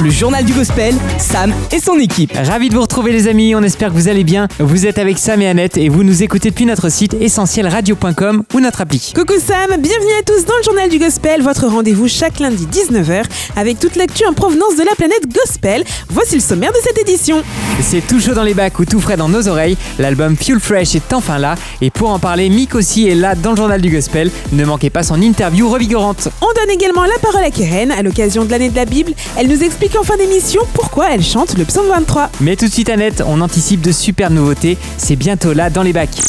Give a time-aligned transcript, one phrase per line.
[0.00, 2.30] Le journal du gospel, Sam et son équipe.
[2.32, 4.46] Ravi de vous retrouver les amis, on espère que vous allez bien.
[4.60, 8.60] Vous êtes avec Sam et Annette et vous nous écoutez depuis notre site essentielradio.com ou
[8.60, 9.12] notre appli.
[9.12, 13.24] Coucou Sam, bienvenue à tous dans le journal du gospel, votre rendez-vous chaque lundi 19h
[13.56, 15.82] avec toute l'actu en provenance de la planète gospel.
[16.10, 17.42] Voici le sommaire de cette édition.
[17.80, 19.76] C'est tout chaud dans les bacs ou tout frais dans nos oreilles.
[19.98, 23.50] L'album Fuel Fresh est enfin là et pour en parler, Mick aussi est là dans
[23.50, 24.30] le journal du gospel.
[24.52, 26.28] Ne manquez pas son interview revigorante.
[26.40, 29.12] On donne également la parole à Keren à l'occasion de l'année de la Bible.
[29.36, 32.30] Elle nous explique en fin d'émission pourquoi elle chante le psaume 23.
[32.40, 34.76] Mais tout de suite Annette, on anticipe de super nouveautés.
[34.96, 36.20] C'est bientôt là dans les bacs.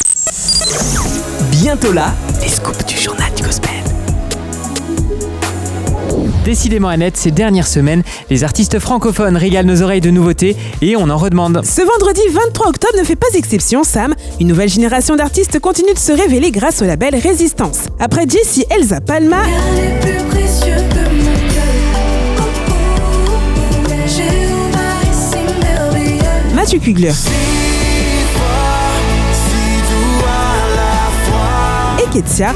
[1.50, 3.70] Bientôt là, les scoops du journal du gospel.
[6.44, 11.10] Décidément Annette, ces dernières semaines, les artistes francophones régalent nos oreilles de nouveautés et on
[11.10, 11.60] en redemande.
[11.64, 14.14] Ce vendredi 23 octobre ne fait pas exception, Sam.
[14.40, 17.80] Une nouvelle génération d'artistes continue de se révéler grâce au label Résistance.
[17.98, 19.42] Après Jessie Elsa Palma,
[26.60, 27.14] Mathieu Kugler
[31.98, 32.52] et Ketsia.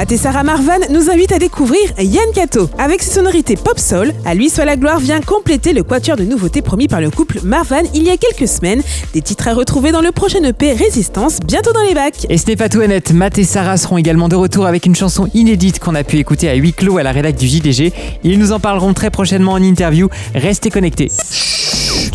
[0.00, 2.70] Matt et Sarah Marvan nous invitent à découvrir Yann Kato.
[2.78, 6.62] Avec ses sonorités pop-soul, à lui soit la gloire vient compléter le quatuor de nouveautés
[6.62, 8.80] promis par le couple Marvan il y a quelques semaines.
[9.12, 12.24] Des titres à retrouver dans le prochain EP Résistance, bientôt dans les bacs.
[12.30, 14.96] Et ce n'est pas tout Annette, Matt et Sarah seront également de retour avec une
[14.96, 17.92] chanson inédite qu'on a pu écouter à huis clos à la rédac du JDG.
[18.24, 20.08] Ils nous en parleront très prochainement en interview.
[20.34, 21.10] Restez connectés.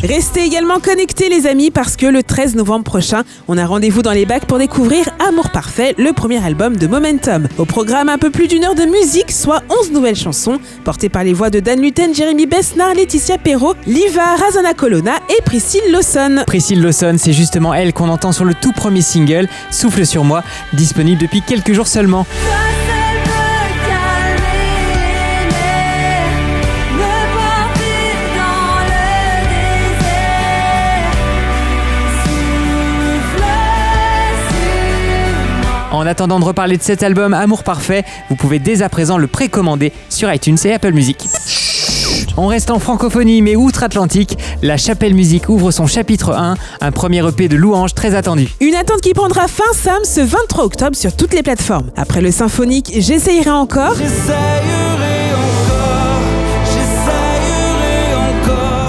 [0.03, 4.11] Restez également connectés les amis parce que le 13 novembre prochain, on a rendez-vous dans
[4.11, 7.47] les bacs pour découvrir Amour Parfait, le premier album de Momentum.
[7.57, 11.25] Au programme un peu plus d'une heure de musique, soit 11 nouvelles chansons, portées par
[11.25, 16.45] les voix de Dan Luten, Jérémy Besnard, Laetitia Perrault, Liva, Razana Colonna et Priscille Lawson.
[16.47, 20.41] Priscille Lawson, c'est justement elle qu'on entend sur le tout premier single, Souffle sur moi,
[20.71, 22.25] disponible depuis quelques jours seulement.
[36.05, 39.25] En attendant de reparler de cet album Amour Parfait, vous pouvez dès à présent le
[39.25, 41.17] précommander sur iTunes et Apple Music.
[42.37, 47.27] On reste en francophonie, mais outre-Atlantique, la Chapelle Musique ouvre son chapitre 1, un premier
[47.27, 48.47] EP de louanges très attendu.
[48.61, 51.89] Une attente qui prendra fin, Sam, ce 23 octobre sur toutes les plateformes.
[51.97, 53.95] Après le symphonique J'essayerai encore,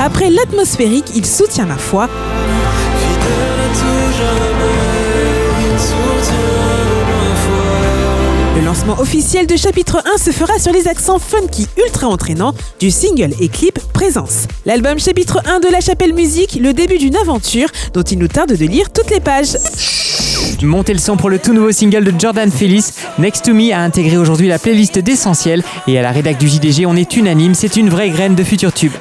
[0.06, 2.08] après l'atmosphérique Il soutient ma foi,
[8.66, 13.32] lancement officiel de chapitre 1 se fera sur les accents funky ultra entraînants du single
[13.38, 14.48] et clip Présence.
[14.64, 18.56] L'album chapitre 1 de la Chapelle Musique, le début d'une aventure dont il nous tarde
[18.56, 19.56] de lire toutes les pages.
[20.62, 22.90] Montez le son pour le tout nouveau single de Jordan Fellis.
[23.20, 26.86] Next to Me a intégré aujourd'hui la playlist d'Essentiel et à la rédac du JDG,
[26.86, 28.94] on est unanime, c'est une vraie graine de futur tube.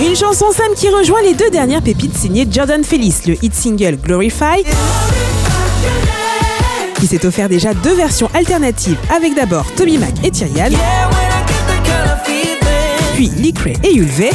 [0.00, 3.96] Une chanson Sam qui rejoint les deux dernières pépites signées Jordan Fellis, le hit single
[3.96, 4.64] Glorify,
[6.98, 10.70] qui s'est offert déjà deux versions alternatives avec d'abord Toby Mac et Tyrian,
[13.14, 14.30] puis Lee Cray et Yulve,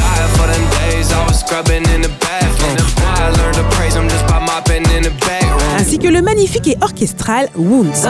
[5.76, 8.06] ainsi que le magnifique et orchestral wounds.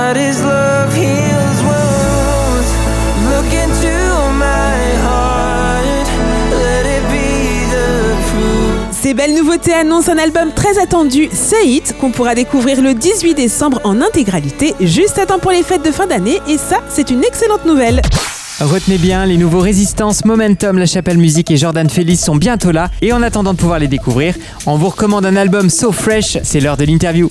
[9.17, 13.81] Belles nouveautés annoncent un album très attendu, Say It, qu'on pourra découvrir le 18 décembre
[13.83, 17.25] en intégralité, juste à temps pour les fêtes de fin d'année, et ça, c'est une
[17.25, 18.03] excellente nouvelle.
[18.61, 22.91] Retenez bien, les nouveaux Résistances, Momentum, La Chapelle Musique et Jordan Fellis sont bientôt là
[23.01, 24.35] et en attendant de pouvoir les découvrir,
[24.67, 27.29] on vous recommande un album So Fresh, c'est l'heure de l'interview.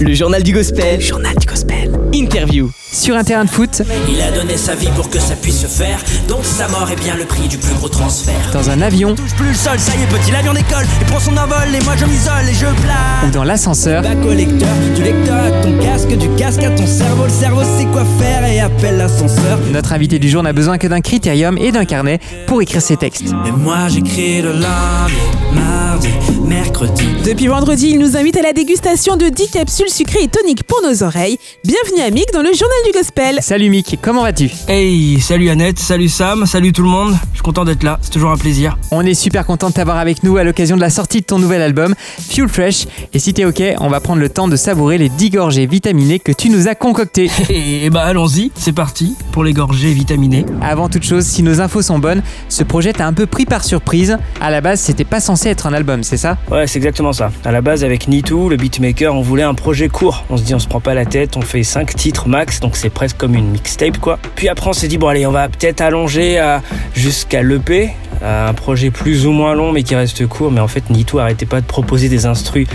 [0.00, 1.99] le journal du gospel, Journal du gospel.
[2.12, 2.70] Interview.
[2.92, 5.66] Sur un terrain de foot, Il a donné sa vie pour que ça puisse se
[5.68, 8.50] faire, donc sa mort est bien le prix du plus gros transfert.
[8.52, 11.20] dans un avion Touche plus le sol, ça y est, petit l'avion décolle, il prend
[11.20, 13.28] son envol et moi je m'isole et je plane.
[13.28, 16.86] ou dans l'ascenseur, Bac au lecteur, du lecteur à ton casque, du casque à ton
[16.86, 19.58] cerveau, le cerveau sait quoi faire et appelle l'ascenseur.
[19.72, 22.18] notre invité du jour n'a besoin que d'un critérium et d'un carnet
[22.48, 23.28] pour écrire ses textes.
[23.46, 25.14] Et moi j'écris le lundi,
[25.54, 26.08] mardi,
[26.44, 27.04] mercredi.
[27.24, 30.82] Depuis vendredi, il nous invite à la dégustation de 10 capsules sucrées et toniques pour
[30.82, 31.38] nos oreilles.
[31.64, 33.38] Bienvenue à Mick dans le journal du gospel.
[33.42, 34.48] Salut Mick, comment vas-tu?
[34.68, 37.14] Hey, salut Annette, salut Sam, salut tout le monde.
[37.32, 38.78] Je suis content d'être là, c'est toujours un plaisir.
[38.90, 41.38] On est super content de t'avoir avec nous à l'occasion de la sortie de ton
[41.38, 42.86] nouvel album, Fuel Fresh.
[43.12, 45.80] Et si t'es ok, on va prendre le temps de savourer les 10 gorgées vitaminées
[45.80, 47.30] vitaminé que tu nous as concocté.
[47.50, 50.46] Et, et bah allons-y, c'est parti pour les gorgées vitaminées.
[50.62, 53.64] Avant toute chose, si nos infos sont bonnes, ce projet t'a un peu pris par
[53.64, 54.18] surprise.
[54.40, 56.38] À la base, c'était pas censé être un album, c'est ça?
[56.50, 57.32] Ouais, c'est exactement ça.
[57.44, 60.24] À la base, avec Nitu, le beatmaker, on voulait un projet court.
[60.30, 62.76] On se dit, on se prend pas la tête, on fait 5 titres max, donc
[62.76, 64.18] c'est presque comme une mixtape, quoi.
[64.36, 66.62] Puis après, on s'est dit, bon, allez, on va peut-être allonger à-
[66.94, 67.90] jusqu'à l'EP,
[68.22, 70.50] à un projet plus ou moins long, mais qui reste court.
[70.50, 72.66] Mais en fait, Nitu arrêtait pas de proposer des instrus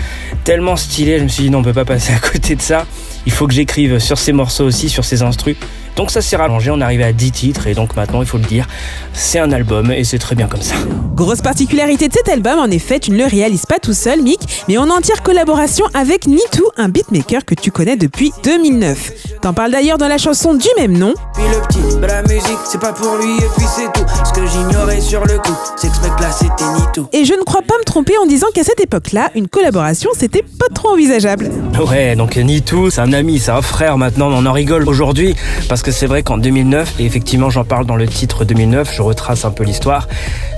[0.44, 1.18] tellement stylés.
[1.18, 2.86] Je me suis dit, non, on peut pas passer à côté de ça.
[3.26, 5.56] Il faut que j'écrive sur ces morceaux aussi, sur ces instrus.
[5.96, 8.36] Donc ça s'est rallongé, on est arrivé à 10 titres, et donc maintenant, il faut
[8.36, 8.66] le dire,
[9.14, 10.74] c'est un album, et c'est très bien comme ça.
[11.14, 14.40] Grosse particularité de cet album, en effet, tu ne le réalises pas tout seul, Mick,
[14.68, 19.12] mais en entière collaboration avec Nitu, un beatmaker que tu connais depuis 2009.
[19.40, 21.14] T'en parles d'ailleurs dans la chanson du même nom.
[21.34, 24.06] Puis le petit, bah la musique c'est pas pour lui et puis c'est tout.
[24.24, 27.08] Ce que j'ignorais sur le coup, c'est que ce mec là c'était ni tout.
[27.12, 30.42] Et je ne crois pas me tromper en disant qu'à cette époque-là, une collaboration, c'était
[30.42, 31.50] pas trop envisageable.
[31.88, 35.34] Ouais, donc Nitu, c'est un ami, c'est un frère maintenant, mais on en rigole aujourd'hui
[35.68, 39.02] parce que c'est vrai qu'en 2009, et effectivement j'en parle dans le titre 2009, je
[39.02, 40.08] retrace un peu l'histoire,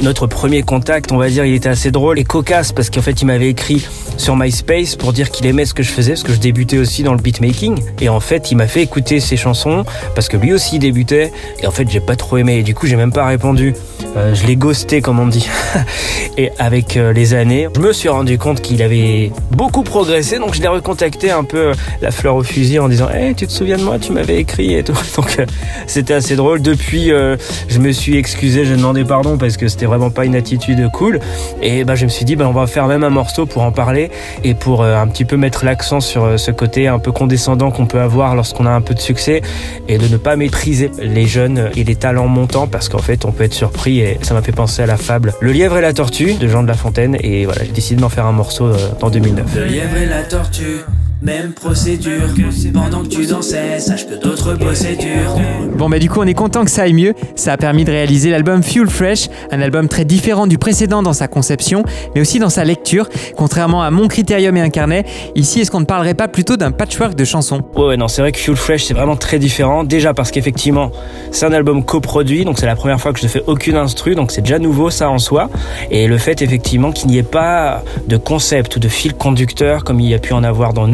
[0.01, 3.23] notre premier contact, on va dire, il était assez drôle et cocasse parce qu'en fait
[3.23, 3.87] il m'avait écrit
[4.17, 7.03] sur MySpace pour dire qu'il aimait ce que je faisais parce que je débutais aussi
[7.03, 9.85] dans le beatmaking et en fait il m'a fait écouter ses chansons
[10.15, 12.75] parce que lui aussi il débutait et en fait j'ai pas trop aimé et du
[12.75, 13.75] coup j'ai même pas répondu.
[14.17, 15.49] Euh, je l'ai ghosté comme on dit.
[16.37, 20.55] et avec euh, les années, je me suis rendu compte qu'il avait beaucoup progressé donc
[20.55, 23.53] je l'ai recontacté un peu euh, la fleur au fusil en disant Hey, tu te
[23.53, 24.99] souviens de moi, tu m'avais écrit et tout.
[25.19, 25.47] Donc euh,
[25.89, 26.63] c'était assez drôle.
[26.63, 27.37] Depuis, euh,
[27.69, 31.19] je me suis excusé, j'ai demandé pardon parce que c'était vraiment pas une attitude cool.
[31.61, 33.73] Et bah, je me suis dit, bah, on va faire même un morceau pour en
[33.73, 34.13] parler
[34.45, 37.87] et pour euh, un petit peu mettre l'accent sur ce côté un peu condescendant qu'on
[37.87, 39.43] peut avoir lorsqu'on a un peu de succès
[39.89, 43.33] et de ne pas mépriser les jeunes et les talents montants parce qu'en fait, on
[43.33, 45.93] peut être surpris et ça m'a fait penser à la fable Le lièvre et la
[45.93, 47.17] tortue de Jean de La Fontaine.
[47.25, 48.71] Et voilà, j'ai décidé d'en faire un morceau
[49.03, 49.47] en 2009.
[49.57, 50.85] Le lièvre et la tortue,
[51.23, 52.29] même procédure.
[52.73, 55.37] Pendant que tu dansais, sache que d'autres bossaient dur.
[55.77, 57.91] Bon bah du coup on est content que ça aille mieux, ça a permis de
[57.91, 61.85] réaliser l'album Fuel Fresh, un album très différent du précédent dans sa conception,
[62.15, 65.05] mais aussi dans sa lecture, contrairement à Mon Critérium et Incarnet,
[65.35, 67.63] ici est-ce qu'on ne parlerait pas plutôt d'un patchwork de chansons?
[67.77, 69.85] Ouais, ouais, non, c'est vrai que Fuel Fresh, c'est vraiment très différent.
[69.85, 70.91] Déjà parce qu'effectivement,
[71.31, 74.15] c'est un album coproduit, donc c'est la première fois que je ne fais aucune instru,
[74.15, 75.51] donc c'est déjà nouveau ça en soi.
[75.91, 80.01] Et le fait effectivement qu'il n'y ait pas de concept ou de fil conducteur comme
[80.01, 80.87] il y a pu en avoir dans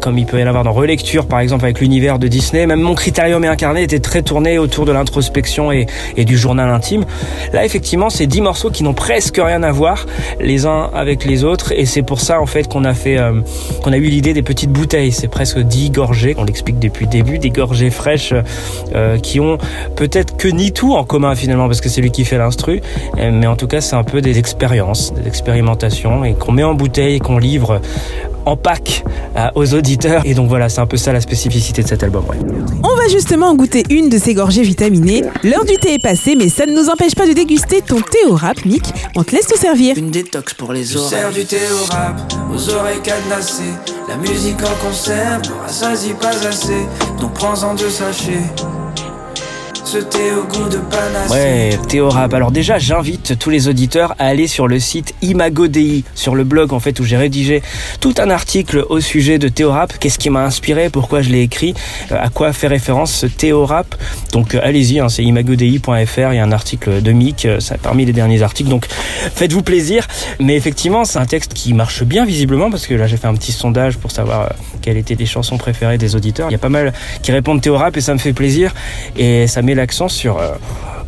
[0.00, 2.66] Comme il peut y en avoir dans Relecture par exemple avec l'univers de Disney.
[2.66, 5.86] Même mon Critérium et Incarné était très tourné autour de l'introspection et,
[6.16, 7.04] du journal intime.
[7.52, 10.06] Là, effectivement, c'est dix morceaux qui n'ont presque rien à voir
[10.40, 13.40] les uns avec les autres, et c'est pour ça en fait qu'on a fait, euh,
[13.82, 15.12] qu'on a eu l'idée des petites bouteilles.
[15.12, 16.34] C'est presque dix gorgées.
[16.38, 18.34] On l'explique depuis le début, des gorgées fraîches
[18.94, 19.58] euh, qui ont
[19.96, 22.80] peut-être que ni tout en commun finalement, parce que c'est lui qui fait l'instru,
[23.16, 26.74] mais en tout cas, c'est un peu des expériences, des expérimentations, et qu'on met en
[26.74, 27.80] bouteille et qu'on livre
[28.46, 29.04] en pack
[29.36, 30.22] euh, aux auditeurs.
[30.24, 32.24] Et donc voilà, c'est un peu ça la spécificité de cet album.
[32.28, 32.36] ouais.
[32.82, 35.22] On va justement en goûter une de ces gorgées vitaminées.
[35.42, 38.18] L'heure du thé est passée, mais ça ne nous empêche pas de déguster ton thé
[38.28, 38.84] au rap, Mick.
[39.16, 39.96] On te laisse te servir.
[39.96, 41.10] Une détox pour les oreilles.
[41.10, 43.62] Sers du thé au rap, aux oreilles cadenassées.
[44.08, 46.86] La musique en concert ne rassasie pas assez.
[47.20, 48.42] Donc prends-en deux sachets.
[51.30, 52.32] Ouais, Théo Rap.
[52.32, 56.72] Alors déjà, j'invite tous les auditeurs à aller sur le site Imagodei, sur le blog
[56.72, 57.62] en fait où j'ai rédigé
[58.00, 59.92] tout un article au sujet de Théo Rap.
[59.98, 61.74] Qu'est-ce qui m'a inspiré, pourquoi je l'ai écrit,
[62.12, 63.94] euh, à quoi fait référence ce Théo Rap.
[64.32, 66.32] Donc euh, allez-y, hein, c'est imagodei.fr.
[66.32, 68.70] Il y a un article de Mick, euh, c'est parmi les derniers articles.
[68.70, 70.06] Donc faites-vous plaisir.
[70.40, 73.34] Mais effectivement, c'est un texte qui marche bien visiblement parce que là j'ai fait un
[73.34, 76.48] petit sondage pour savoir quelles étaient les chansons préférées des auditeurs.
[76.48, 78.72] Il y a pas mal qui répondent Théo Rap et ça me fait plaisir
[79.16, 80.54] et ça met l'accent sur euh,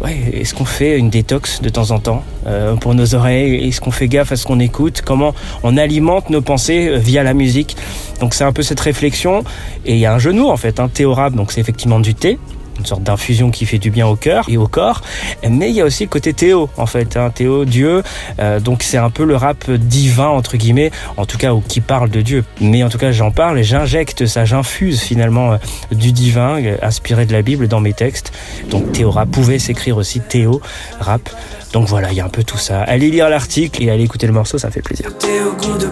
[0.05, 3.67] est-ce qu'on fait une détox de temps en temps euh, pour nos oreilles?
[3.67, 5.03] Est-ce qu'on fait gaffe à ce qu'on écoute?
[5.05, 7.77] Comment on alimente nos pensées euh, via la musique?
[8.21, 9.43] Donc c'est un peu cette réflexion.
[9.85, 12.39] Et il y a un mots en fait, un Rap, donc c'est effectivement du thé
[12.79, 15.03] une sorte d'infusion qui fait du bien au cœur et au corps.
[15.49, 18.03] Mais il y a aussi le côté Théo, en fait, hein, Théo, Dieu.
[18.39, 21.81] Euh, donc c'est un peu le rap divin, entre guillemets, en tout cas, ou qui
[21.81, 22.45] parle de Dieu.
[22.61, 25.57] Mais en tout cas, j'en parle et j'injecte ça, j'infuse finalement euh,
[25.93, 28.33] du divin, euh, inspiré de la Bible dans mes textes.
[28.71, 30.61] Donc Théo Rap pouvait s'écrire aussi Théo
[31.01, 31.29] Rap.
[31.73, 32.81] Donc voilà, il y a un peu tout ça.
[32.83, 35.17] Allez lire l'article et allez écouter le morceau, ça fait plaisir.
[35.19, 35.87] Thé au goût de.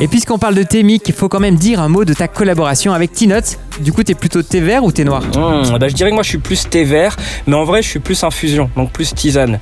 [0.00, 2.26] Et puisqu'on parle de thé, Mick, il faut quand même dire un mot de ta
[2.26, 3.58] collaboration avec T-Note.
[3.80, 5.22] Du coup, t'es plutôt thé vert ou thé noir?
[5.22, 7.88] Mmh, bah, je dirais que moi je suis plus thé vert, mais en vrai je
[7.88, 9.58] suis plus infusion, donc plus tisane.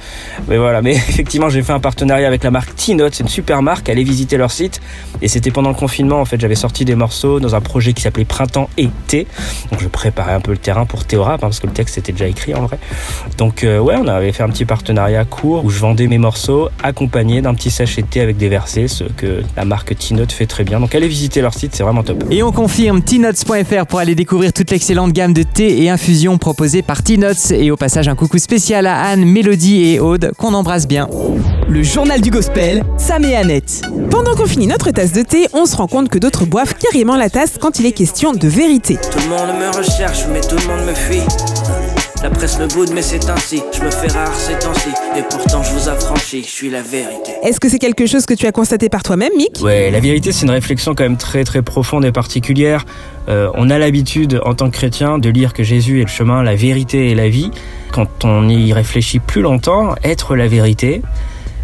[0.49, 3.63] Mais voilà, mais effectivement j'ai fait un partenariat avec la marque T-Note, c'est une super
[3.63, 4.81] marque, allez visiter leur site.
[5.23, 8.03] Et c'était pendant le confinement en fait, j'avais sorti des morceaux dans un projet qui
[8.03, 9.27] s'appelait Printemps et Thé.
[9.71, 11.99] Donc je préparais un peu le terrain pour Théo Rap, hein, parce que le texte
[11.99, 12.79] était déjà écrit en vrai.
[13.37, 16.69] Donc euh, ouais, on avait fait un petit partenariat court où je vendais mes morceaux
[16.83, 20.47] accompagnés d'un petit sachet de thé avec des versets, ce que la marque T-Note fait
[20.47, 20.81] très bien.
[20.81, 22.25] Donc allez visiter leur site, c'est vraiment top.
[22.31, 26.83] Et on confirme tnotes.fr pour aller découvrir toute l'excellente gamme de thé et infusions proposées
[26.83, 27.50] par T-Notes.
[27.53, 31.09] Et au passage, un coucou spécial à Anne, Mélodie et Aude qu'on embrasse bien.
[31.69, 33.83] Le journal du gospel, Sam et Annette.
[34.11, 37.17] Pendant qu'on finit notre tasse de thé, on se rend compte que d'autres boivent carrément
[37.17, 38.99] la tasse quand il est question de vérité.
[39.11, 41.23] Tout le monde me recherche, mais tout le monde me fuit.
[42.23, 43.62] La presse me boude, mais c'est ainsi.
[43.77, 44.88] Je me fais rare ces temps-ci.
[45.17, 47.33] Et pourtant, je vous affranchis, je suis la vérité.
[47.45, 49.61] Est-ce que c'est quelque chose que tu as constaté par toi-même, Mick?
[49.62, 52.85] Ouais, la vérité, c'est une réflexion quand même très très profonde et particulière.
[53.29, 56.43] Euh, on a l'habitude, en tant que chrétien, de lire que Jésus est le chemin,
[56.43, 57.50] la vérité et la vie.
[57.93, 61.03] Quand on y réfléchit plus longtemps, être la vérité,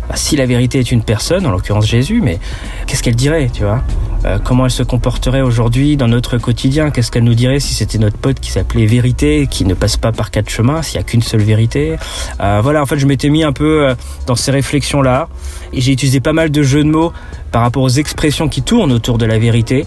[0.09, 2.39] bah, si la vérité est une personne, en l'occurrence Jésus, mais
[2.87, 3.83] qu'est-ce qu'elle dirait, tu vois?
[4.25, 6.91] Euh, Comment elle se comporterait aujourd'hui dans notre quotidien?
[6.91, 10.13] Qu'est-ce qu'elle nous dirait si c'était notre pote qui s'appelait Vérité, qui ne passe pas
[10.13, 11.97] par quatre chemins, s'il n'y a qu'une seule vérité?
[12.41, 13.95] Euh, Voilà, en fait, je m'étais mis un peu euh,
[14.27, 15.29] dans ces réflexions-là,
[15.73, 17.13] et j'ai utilisé pas mal de jeux de mots
[17.53, 19.87] par rapport aux expressions qui tournent autour de la vérité.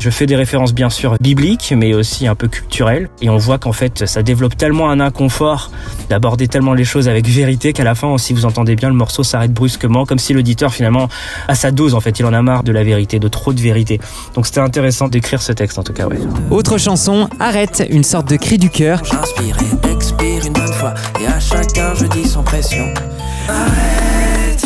[0.00, 3.08] Je fais des références bien sûr bibliques, mais aussi un peu culturelles.
[3.22, 5.70] Et on voit qu'en fait, ça développe tellement un inconfort
[6.10, 9.22] d'aborder tellement les choses avec vérité qu'à la fin, si vous entendez bien, le morceau
[9.22, 11.08] s'arrête brusquement, comme si l'auditeur finalement
[11.46, 11.94] a sa dose.
[11.94, 13.73] En fait, il en a marre de la vérité, de trop de vérité.
[14.34, 16.06] Donc c'était intéressant d'écrire ce texte en tout cas.
[16.06, 16.18] Ouais.
[16.50, 19.02] Autre chanson, Arrête, une sorte de cri du cœur.
[19.04, 20.94] J'inspire et expire une bonne fois.
[21.20, 22.84] Et à chacun, je dis sans pression.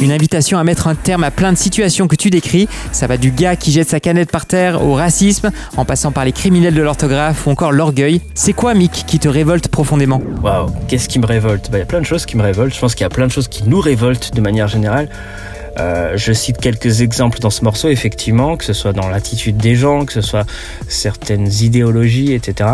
[0.01, 2.69] Une invitation à mettre un terme à plein de situations que tu décris.
[2.93, 6.25] Ça va du gars qui jette sa canette par terre au racisme, en passant par
[6.25, 8.21] les criminels de l'orthographe ou encore l'orgueil.
[8.35, 10.23] C'est quoi, Mick, qui te révolte profondément?
[10.43, 11.71] Waouh, qu'est-ce qui me révolte?
[11.73, 12.75] Bah, Il y a plein de choses qui me révoltent.
[12.75, 15.09] Je pense qu'il y a plein de choses qui nous révoltent de manière générale.
[15.79, 19.75] Euh, je cite quelques exemples dans ce morceau, effectivement, que ce soit dans l'attitude des
[19.75, 20.45] gens, que ce soit
[20.89, 22.71] certaines idéologies, etc.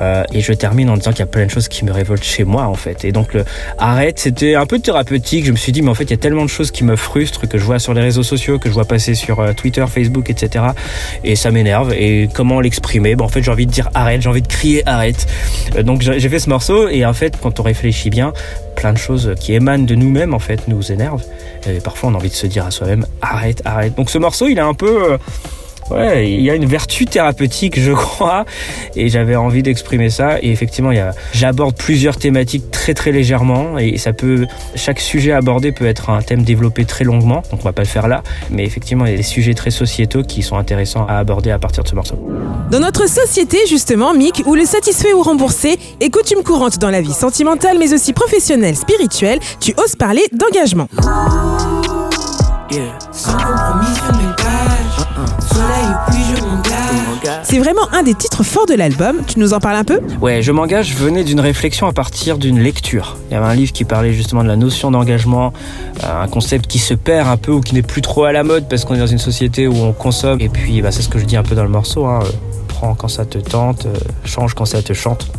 [0.00, 2.24] Euh, et je termine en disant qu'il y a plein de choses qui me révoltent
[2.24, 3.04] chez moi, en fait.
[3.04, 3.44] Et donc, le
[3.78, 5.46] arrête, c'était un peu thérapeutique.
[5.46, 6.96] Je me suis dit, mais en fait, il y a tellement de choses qui me
[6.96, 9.84] frustrent, que je vois sur les réseaux sociaux, que je vois passer sur euh, Twitter,
[9.88, 10.64] Facebook, etc.
[11.22, 11.92] Et ça m'énerve.
[11.94, 13.16] Et comment l'exprimer?
[13.16, 15.26] Bah, En fait, j'ai envie de dire arrête, j'ai envie de crier arrête.
[15.84, 16.88] Donc, j'ai fait ce morceau.
[16.88, 18.32] Et en fait, quand on réfléchit bien,
[18.74, 21.24] plein de choses qui émanent de nous-mêmes, en fait, nous énervent.
[21.66, 23.94] Et parfois, on a envie de se dire à soi-même arrête, arrête.
[23.94, 25.18] Donc, ce morceau, il est un peu.
[25.90, 28.44] Ouais, il y a une vertu thérapeutique, je crois,
[28.96, 30.38] et j'avais envie d'exprimer ça.
[30.40, 35.00] Et effectivement, il y a, j'aborde plusieurs thématiques très très légèrement, et ça peut, chaque
[35.00, 38.08] sujet abordé peut être un thème développé très longuement, donc on va pas le faire
[38.08, 38.22] là.
[38.50, 41.58] Mais effectivement, il y a des sujets très sociétaux qui sont intéressants à aborder à
[41.58, 42.18] partir de ce morceau.
[42.70, 47.02] Dans notre société, justement, Mick, où le satisfait ou remboursé est coutume courante dans la
[47.02, 50.88] vie sentimentale, mais aussi professionnelle, spirituelle, tu oses parler d'engagement.
[52.70, 53.63] Yeah.
[57.54, 59.18] C'est vraiment un des titres forts de l'album.
[59.28, 60.00] Tu nous en parles un peu?
[60.20, 63.16] Ouais, je m'engage venait d'une réflexion à partir d'une lecture.
[63.30, 65.52] Il y avait un livre qui parlait justement de la notion d'engagement,
[66.02, 68.42] euh, un concept qui se perd un peu ou qui n'est plus trop à la
[68.42, 70.40] mode parce qu'on est dans une société où on consomme.
[70.40, 72.06] Et puis, bah, c'est ce que je dis un peu dans le morceau.
[72.06, 72.30] Hein, euh,
[72.66, 73.94] prends quand ça te tente, euh,
[74.24, 75.30] change quand ça te chante.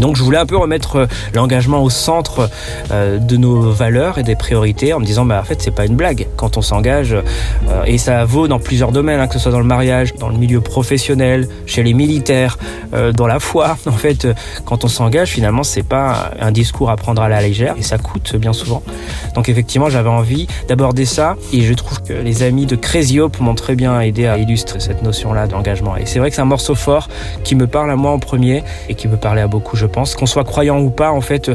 [0.00, 2.50] Donc je voulais un peu remettre euh, l'engagement au centre
[2.90, 5.86] euh, de nos valeurs et des priorités en me disant bah en fait c'est pas
[5.86, 9.38] une blague quand on s'engage euh, et ça vaut dans plusieurs domaines hein, que ce
[9.38, 12.58] soit dans le mariage, dans le milieu professionnel, chez les militaires,
[13.16, 13.76] dans la foi.
[13.86, 14.26] En fait
[14.64, 17.98] quand on s'engage finalement c'est pas un discours à prendre à la légère et ça
[17.98, 18.82] coûte bien souvent.
[19.34, 23.38] Donc effectivement j'avais envie d'aborder ça et je trouve que les amis de Crazy Hope
[23.40, 26.42] m'ont très bien aidé à illustrer cette notion là d'engagement et c'est vrai que c'est
[26.42, 27.08] un morceau fort
[27.44, 30.14] qui me parle à moi en premier et qui peut parler à beaucoup je pense,
[30.14, 31.50] qu'on soit croyant ou pas, en fait,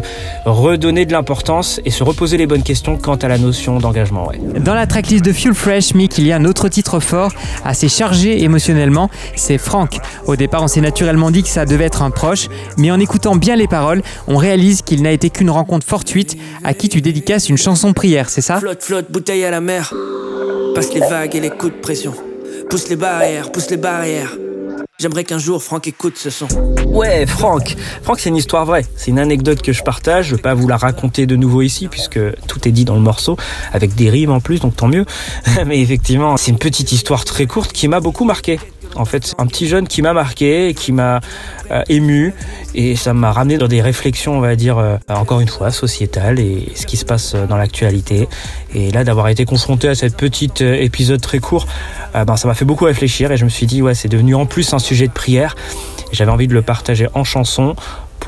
[0.45, 4.27] redonner de l'importance et se reposer les bonnes questions quant à la notion d'engagement.
[4.27, 4.39] Ouais.
[4.59, 7.31] Dans la tracklist de Fuel Fresh, Mick, il y a un autre titre fort,
[7.63, 9.97] assez chargé émotionnellement, c'est Franck.
[10.25, 12.47] Au départ, on s'est naturellement dit que ça devait être un proche,
[12.77, 16.73] mais en écoutant bien les paroles, on réalise qu'il n'a été qu'une rencontre fortuite à
[16.73, 18.57] qui tu dédicaces une chanson prière, c'est ça?
[18.59, 19.93] Flotte, flotte, bouteille à la mer.
[20.75, 22.13] Passe les vagues et les coups de pression.
[22.69, 24.35] Pousse les barrières, pousse les barrières.
[25.01, 26.45] J'aimerais qu'un jour Franck écoute ce son.
[26.87, 27.77] Ouais, Franck.
[28.03, 28.85] Franck, c'est une histoire vraie.
[28.97, 30.27] C'est une anecdote que je partage.
[30.27, 32.99] Je vais pas vous la raconter de nouveau ici puisque tout est dit dans le
[32.99, 33.37] morceau
[33.71, 35.05] avec des rimes en plus, donc tant mieux.
[35.65, 38.59] Mais effectivement, c'est une petite histoire très courte qui m'a beaucoup marqué.
[38.99, 41.21] En fait, c'est un petit jeune qui m'a marqué, qui m'a
[41.71, 42.33] euh, ému,
[42.75, 46.37] et ça m'a ramené dans des réflexions, on va dire, euh, encore une fois, sociétales
[46.39, 48.27] et ce qui se passe dans l'actualité.
[48.75, 51.65] Et là, d'avoir été confronté à cette petite euh, épisode très court,
[52.13, 54.45] ben, ça m'a fait beaucoup réfléchir et je me suis dit, ouais, c'est devenu en
[54.45, 55.55] plus un sujet de prière.
[56.11, 57.75] J'avais envie de le partager en chanson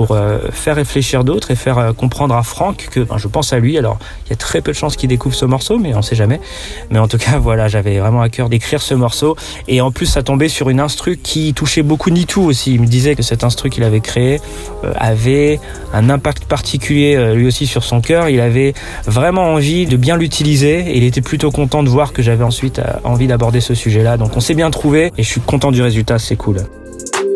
[0.01, 3.53] pour euh, faire réfléchir d'autres et faire euh, comprendre à Franck que ben, je pense
[3.53, 3.77] à lui.
[3.77, 6.15] Alors, il y a très peu de chances qu'il découvre ce morceau, mais on sait
[6.15, 6.41] jamais.
[6.89, 9.35] Mais en tout cas, voilà, j'avais vraiment à cœur d'écrire ce morceau.
[9.67, 12.73] Et en plus, ça tombait sur une instru qui touchait beaucoup Nitou aussi.
[12.73, 14.41] Il me disait que cette instru qu'il avait créée
[14.83, 15.59] euh, avait
[15.93, 18.27] un impact particulier lui aussi sur son cœur.
[18.27, 18.73] Il avait
[19.05, 22.81] vraiment envie de bien l'utiliser et il était plutôt content de voir que j'avais ensuite
[23.03, 24.17] envie d'aborder ce sujet-là.
[24.17, 26.57] Donc on s'est bien trouvé et je suis content du résultat, c'est cool.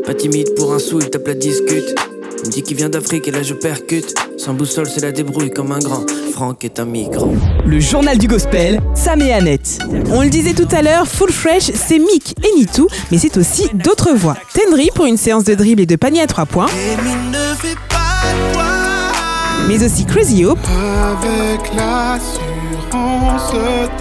[0.08, 2.15] Pas timide pour un sou, il tape la discute.
[2.44, 4.14] Il me dit qu'il vient d'Afrique et là je percute.
[4.38, 6.06] Sans boussole, c'est la débrouille comme un grand.
[6.32, 7.34] Franck est un migrant.
[7.66, 9.80] Le journal du gospel, Sam et Annette.
[10.12, 13.70] On le disait tout à l'heure, Full Fresh, c'est Mick et Nitou, mais c'est aussi
[13.74, 14.36] d'autres voix.
[14.54, 16.70] Tenry pour une séance de dribble et de panier à 3 points,
[19.68, 23.54] mais aussi Crazy Hope Avec l'assurance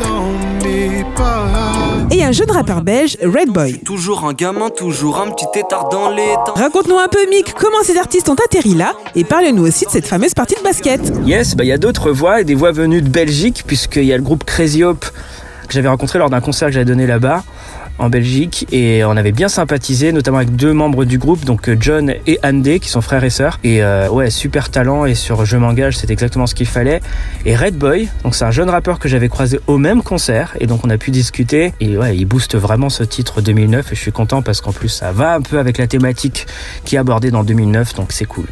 [0.03, 2.04] dans mes pas.
[2.25, 3.81] Un jeune rappeur belge, Red Boy.
[3.81, 6.55] Toujours un gamin, toujours un petit étard dans les dents.
[6.55, 10.07] Raconte-nous un peu, Mick, comment ces artistes ont atterri là, et parle-nous aussi de cette
[10.07, 11.01] fameuse partie de basket.
[11.27, 14.13] Yes, bah, il y a d'autres voix et des voix venues de Belgique, puisqu'il y
[14.13, 17.45] a le groupe Crazy Hope que j'avais rencontré lors d'un concert que j'avais donné là-bas
[17.99, 21.77] en Belgique et on avait bien sympathisé notamment avec deux membres du groupe donc euh,
[21.79, 23.59] John et Andé qui sont frères et sœurs.
[23.63, 27.01] Et euh, ouais super talent et sur Je m'engage c'est exactement ce qu'il fallait.
[27.45, 30.67] Et Red Boy donc c'est un jeune rappeur que j'avais croisé au même concert et
[30.67, 31.73] donc on a pu discuter.
[31.81, 34.89] Et ouais il booste vraiment ce titre 2009 et je suis content parce qu'en plus
[34.89, 36.47] ça va un peu avec la thématique
[36.85, 38.47] qui est abordée dans 2009 donc c'est cool.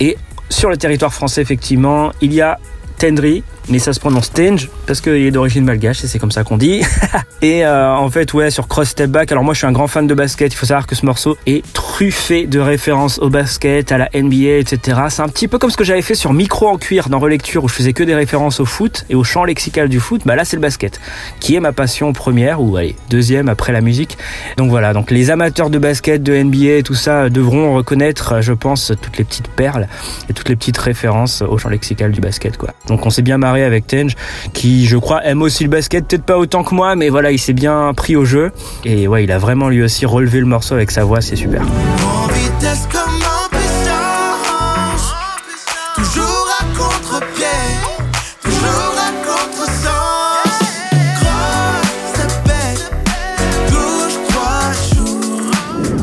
[0.00, 0.16] Et
[0.48, 2.58] sur le territoire français effectivement il y a
[3.00, 6.44] Tendry, mais ça se prononce Tenge parce qu'il est d'origine malgache et c'est comme ça
[6.44, 6.82] qu'on dit.
[7.42, 9.86] et euh, en fait, ouais, sur Cross Step Back, alors moi je suis un grand
[9.86, 13.90] fan de basket, il faut savoir que ce morceau est truffé de références au basket,
[13.90, 15.00] à la NBA, etc.
[15.08, 17.64] C'est un petit peu comme ce que j'avais fait sur Micro en cuir dans Relecture
[17.64, 20.20] où je faisais que des références au foot et au champ lexical du foot.
[20.26, 21.00] Bah là, c'est le basket
[21.40, 24.18] qui est ma passion première ou allez, deuxième après la musique.
[24.58, 28.92] Donc voilà, donc les amateurs de basket, de NBA tout ça devront reconnaître, je pense,
[29.00, 29.88] toutes les petites perles
[30.28, 32.74] et toutes les petites références au champ lexical du basket, quoi.
[32.90, 34.16] Donc on s'est bien marré avec Tenge,
[34.52, 37.38] qui je crois aime aussi le basket, peut-être pas autant que moi, mais voilà, il
[37.38, 38.50] s'est bien pris au jeu.
[38.84, 41.62] Et ouais, il a vraiment lui aussi relevé le morceau avec sa voix, c'est super.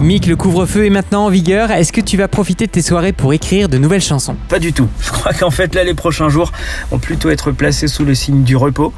[0.08, 1.70] Mick, le couvre-feu est maintenant en vigueur.
[1.70, 4.38] Est-ce que tu vas profiter de tes soirées pour écrire de nouvelles chansons?
[4.48, 4.88] Pas du tout.
[5.02, 6.54] Je crois qu'en fait là les prochains jours
[6.92, 8.94] vont plutôt être placés sous le signe du repos.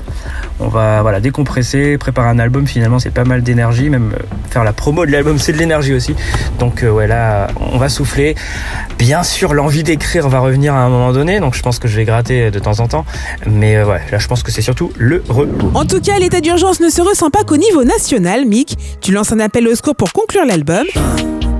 [0.60, 2.68] On va voilà décompresser, préparer un album.
[2.68, 5.96] Finalement c'est pas mal d'énergie, même euh, faire la promo de l'album c'est de l'énergie
[5.96, 6.14] aussi.
[6.60, 8.36] Donc euh, ouais là on va souffler.
[9.00, 11.96] Bien sûr l'envie d'écrire va revenir à un moment donné, donc je pense que je
[11.96, 13.06] vais gratter de temps en temps.
[13.48, 15.72] Mais euh, ouais là je pense que c'est surtout le repos.
[15.74, 18.78] En tout cas, l'état d'urgence ne se ressent pas qu'au niveau national, Mick.
[19.02, 20.86] Tu lances un appel au secours pour conclure l'album.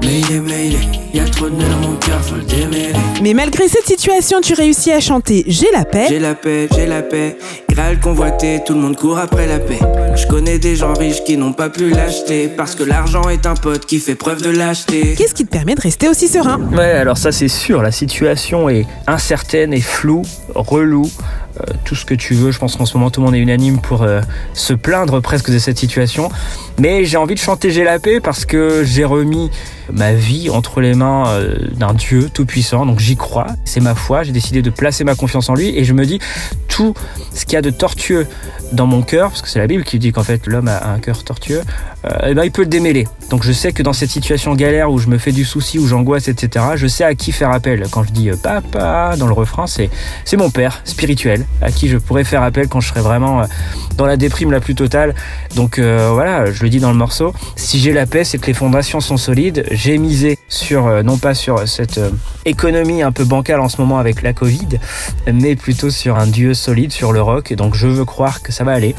[0.04, 0.78] Mayday, mayday,
[1.14, 2.94] y'a trop de nœuds dans mon cœur, faut le démêler.
[3.22, 6.06] Mais malgré cette situation, tu réussis à chanter J'ai la paix.
[6.10, 7.38] J'ai la paix, j'ai la paix.
[7.70, 9.80] Graal convoité, tout le monde court après la paix.
[10.16, 12.48] Je connais des gens riches qui n'ont pas pu l'acheter.
[12.48, 15.16] Parce que l'argent est un pote qui fait preuve de lâcheté.
[15.18, 16.60] Qu'est-ce qui te permet de rester aussi serein?
[16.72, 20.24] Ouais, alors ça c'est sûr, la situation est incertaine et floue,
[20.56, 21.10] relou,
[21.84, 22.52] tout ce que tu veux.
[22.52, 24.22] Je pense qu'en ce moment tout le monde est unanime pour euh,
[24.54, 26.30] se plaindre presque de cette situation.
[26.80, 29.50] Mais j'ai envie de chanter J'ai la paix parce que j'ai remis
[29.92, 34.24] ma vie entre les mains euh, d'un Dieu tout-puissant, donc j'y crois, c'est ma foi,
[34.24, 36.20] j'ai décidé de placer ma confiance en lui et je me dis
[36.68, 36.94] tout
[37.34, 38.28] ce qu'il y a de tortueux
[38.72, 41.00] dans mon cœur, parce que c'est la Bible qui dit qu'en fait l'homme a un
[41.00, 41.62] cœur tortueux,
[42.06, 43.08] euh, eh ben, il peut le démêler.
[43.30, 45.88] Donc je sais que dans cette situation galère où je me fais du souci, où
[45.88, 47.86] j'angoisse, etc., je sais à qui faire appel.
[47.92, 49.90] Quand je dis euh, papa dans le refrain, c'est
[50.38, 53.46] mon père spirituel à qui je pourrais faire appel quand je serais vraiment euh,
[53.98, 55.16] dans la déprime la plus totale.
[55.56, 57.34] Donc euh, voilà, je le dis dans le morceau.
[57.56, 59.66] Si j'ai la paix, c'est que les fondations sont solides.
[59.72, 62.00] J'ai misé sur euh, non pas sur cette
[62.46, 64.80] économie un peu bancale en ce moment avec la Covid,
[65.32, 67.52] mais plutôt sur un dieu solide, sur le rock.
[67.52, 68.96] Et donc je veux croire que ça va aller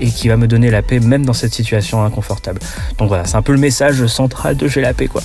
[0.00, 2.60] et qui va me donner la paix même dans cette situation inconfortable.
[2.98, 5.22] Donc voilà, c'est un peu le message central de J'ai la paix quoi.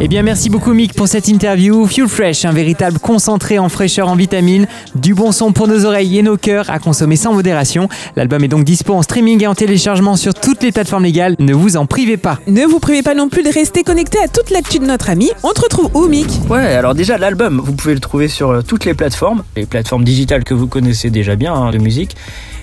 [0.00, 1.86] Eh bien, merci beaucoup, Mick, pour cette interview.
[1.86, 6.18] Fuel Fresh, un véritable concentré en fraîcheur en vitamines, du bon son pour nos oreilles
[6.18, 7.88] et nos cœurs à consommer sans modération.
[8.16, 11.36] L'album est donc dispo en streaming et en téléchargement sur toutes les plateformes légales.
[11.38, 12.38] Ne vous en privez pas.
[12.46, 15.30] Ne vous privez pas non plus de rester connecté à toute l'actu de notre ami.
[15.42, 16.28] On te retrouve où, Mick?
[16.48, 20.04] Ouais, alors déjà l'album, vous pouvez le trouver sur euh, toutes les plateformes, les plateformes
[20.04, 22.16] digitales que vous connaissez déjà bien hein, de musique,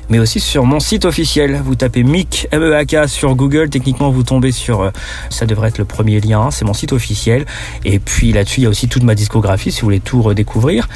[0.10, 1.53] mais aussi sur mon site officiel.
[1.62, 4.92] Vous tapez Mick M-E-A-K sur Google, techniquement vous tombez sur, euh,
[5.30, 7.46] ça devrait être le premier lien, c'est mon site officiel.
[7.86, 10.88] Et puis là-dessus, il y a aussi toute ma discographie si vous voulez tout redécouvrir.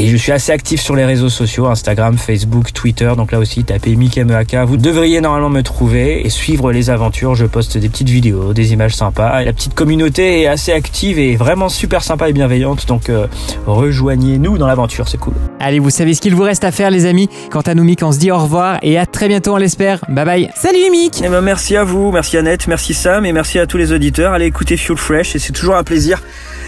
[0.00, 3.10] Et je suis assez actif sur les réseaux sociaux, Instagram, Facebook, Twitter.
[3.16, 4.54] Donc là aussi, tapez Mickey MEAK.
[4.64, 7.34] Vous devriez normalement me trouver et suivre les aventures.
[7.34, 9.42] Je poste des petites vidéos, des images sympas.
[9.42, 12.86] Et la petite communauté est assez active et vraiment super sympa et bienveillante.
[12.86, 13.26] Donc euh,
[13.66, 15.34] rejoignez-nous dans l'aventure, c'est cool.
[15.58, 17.28] Allez, vous savez ce qu'il vous reste à faire, les amis.
[17.50, 20.04] Quant à nous, Mick, on se dit au revoir et à très bientôt, on l'espère.
[20.08, 20.50] Bye bye.
[20.54, 23.78] Salut Mick Eh ben, merci à vous, merci Annette, merci Sam et merci à tous
[23.78, 24.32] les auditeurs.
[24.32, 26.22] Allez écouter Fuel Fresh et c'est toujours un plaisir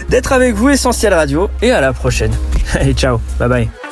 [0.09, 1.49] d'être avec vous, Essentiel Radio.
[1.61, 2.33] Et à la prochaine.
[2.73, 3.90] Allez, ciao, bye bye.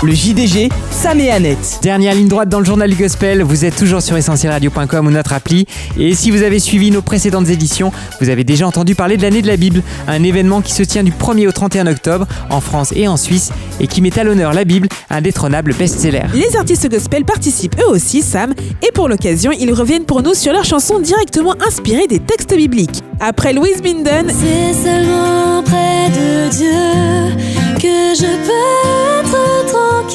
[0.00, 1.80] Le JDG, Sam et Annette.
[1.82, 5.32] Dernière ligne droite dans le journal du gospel, vous êtes toujours sur essentielradio.com ou notre
[5.32, 5.66] appli.
[5.98, 9.42] Et si vous avez suivi nos précédentes éditions, vous avez déjà entendu parler de l'année
[9.42, 12.92] de la Bible, un événement qui se tient du 1er au 31 octobre en France
[12.94, 16.26] et en Suisse et qui met à l'honneur la Bible, un détrônable best-seller.
[16.32, 18.54] Les artistes gospel participent eux aussi, Sam,
[18.86, 23.02] et pour l'occasion, ils reviennent pour nous sur leurs chansons directement inspirées des textes bibliques.
[23.18, 27.34] Après Louise Binden, C'est seulement près de Dieu
[27.80, 29.17] que je peux.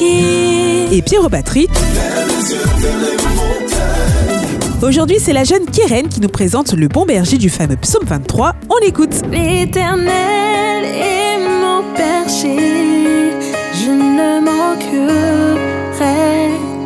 [0.02, 1.68] Et Pierre aux batteries.
[4.82, 8.54] Aujourd'hui, c'est la jeune Keren qui nous présente le bon berger du fameux psaume 23.
[8.70, 9.14] On l'écoute.
[9.30, 13.32] L'éternel est mon berger,
[13.72, 15.24] je ne manquerai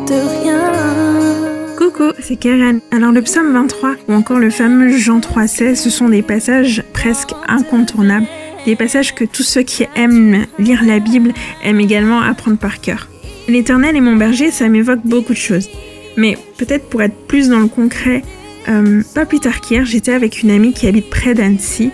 [0.07, 1.75] de rien.
[1.77, 2.79] Coucou, c'est Karen.
[2.91, 7.31] Alors le psaume 23 ou encore le fameux Jean 3,16, ce sont des passages presque
[7.47, 8.27] incontournables.
[8.65, 13.07] Des passages que tous ceux qui aiment lire la Bible aiment également apprendre par cœur.
[13.47, 15.69] L'éternel est mon berger, ça m'évoque beaucoup de choses.
[16.17, 18.23] Mais peut-être pour être plus dans le concret,
[18.67, 21.91] euh, pas plus tard qu'hier, j'étais avec une amie qui habite près d'Annecy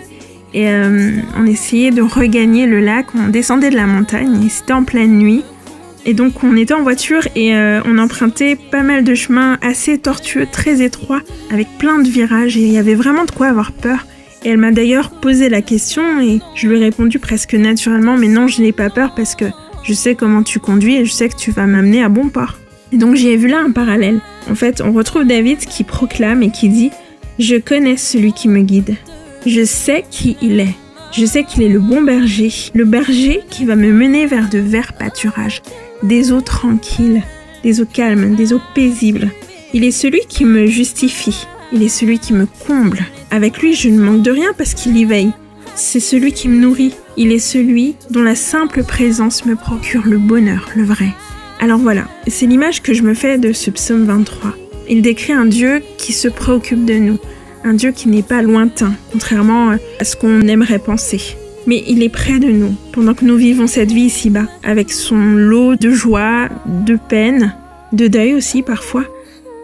[0.54, 4.74] et euh, on essayait de regagner le lac, on descendait de la montagne et c'était
[4.74, 5.44] en pleine nuit.
[6.06, 9.98] Et donc on était en voiture et euh, on empruntait pas mal de chemins assez
[9.98, 13.72] tortueux, très étroits, avec plein de virages et il y avait vraiment de quoi avoir
[13.72, 14.06] peur.
[14.46, 18.28] Et elle m'a d'ailleurs posé la question et je lui ai répondu presque naturellement mais
[18.28, 19.46] non je n'ai pas peur parce que
[19.84, 22.60] je sais comment tu conduis et je sais que tu vas m'amener à bon port.
[22.92, 24.22] Et donc j'y ai vu là un parallèle.
[24.50, 26.90] En fait on retrouve David qui proclame et qui dit⁇
[27.40, 28.96] Je connais celui qui me guide.
[29.48, 30.76] Je sais qui il est.
[31.12, 34.60] Je sais qu'il est le bon berger, le berger qui va me mener vers de
[34.60, 35.64] verts pâturages,
[36.04, 37.24] des eaux tranquilles,
[37.64, 39.32] des eaux calmes, des eaux paisibles.
[39.74, 43.06] Il est celui qui me justifie, il est celui qui me comble.
[43.32, 45.32] Avec lui, je ne manque de rien parce qu'il y veille.
[45.76, 50.18] C'est celui qui me nourrit, il est celui dont la simple présence me procure le
[50.18, 51.10] bonheur, le vrai.
[51.60, 54.54] Alors voilà, c'est l'image que je me fais de ce psaume 23.
[54.90, 57.18] Il décrit un Dieu qui se préoccupe de nous,
[57.64, 61.36] un Dieu qui n'est pas lointain, contrairement à ce qu'on aimerait penser.
[61.68, 65.18] Mais il est près de nous, pendant que nous vivons cette vie ici-bas, avec son
[65.18, 67.56] lot de joie, de peine,
[67.92, 69.06] de deuil aussi parfois.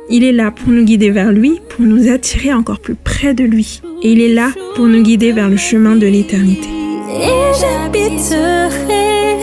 [0.09, 3.43] Il est là pour nous guider vers lui, pour nous attirer encore plus près de
[3.43, 3.81] lui.
[4.03, 6.67] Et il est là pour nous guider vers le chemin de l'éternité.
[7.09, 9.37] Et j'habiterai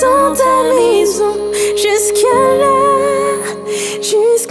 [0.00, 1.34] dans ta maison
[1.76, 2.84] jusqu'à
[4.00, 4.43] jusqu'à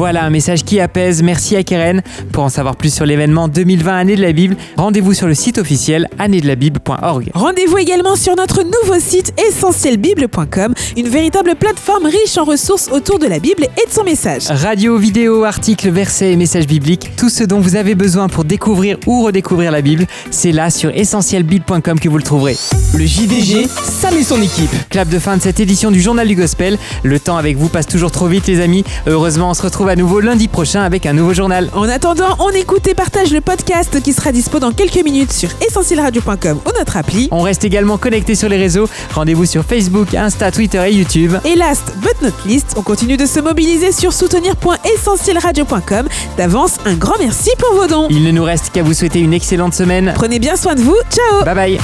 [0.00, 1.22] Voilà un message qui apaise.
[1.22, 2.00] Merci à Keren.
[2.32, 5.58] Pour en savoir plus sur l'événement 2020 Année de la Bible, rendez-vous sur le site
[5.58, 7.30] officiel annéedelabible.org.
[7.34, 13.26] Rendez-vous également sur notre nouveau site essentielbible.com, une véritable plateforme riche en ressources autour de
[13.26, 14.44] la Bible et de son message.
[14.48, 18.96] Radio, vidéo, articles, versets et messages bibliques, tout ce dont vous avez besoin pour découvrir
[19.06, 22.56] ou redécouvrir la Bible, c'est là sur essentielbible.com que vous le trouverez.
[22.96, 24.70] Le JDG, Sam et son équipe.
[24.88, 26.78] Clap de fin de cette édition du Journal du Gospel.
[27.02, 28.82] Le temps avec vous passe toujours trop vite, les amis.
[29.06, 31.68] Heureusement, on se retrouve à nouveau lundi prochain avec un nouveau journal.
[31.74, 35.48] En attendant, on écoute et partage le podcast qui sera dispo dans quelques minutes sur
[35.66, 37.28] essentielradio.com ou notre appli.
[37.32, 38.88] On reste également connecté sur les réseaux.
[39.14, 41.34] Rendez-vous sur Facebook, Insta, Twitter et YouTube.
[41.44, 46.08] Et last but not least, on continue de se mobiliser sur soutenir.essentielradio.com.
[46.36, 48.06] D'avance, un grand merci pour vos dons.
[48.10, 50.12] Il ne nous reste qu'à vous souhaiter une excellente semaine.
[50.14, 50.96] Prenez bien soin de vous.
[51.10, 51.78] Ciao Bye bye.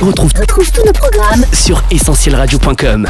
[0.00, 3.06] On retrouve, tous nos programmes sur essentielradio.com.